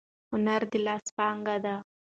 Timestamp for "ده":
1.63-1.75